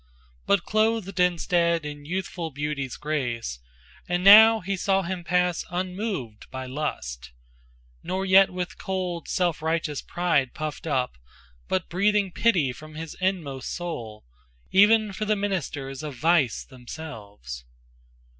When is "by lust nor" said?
6.49-8.25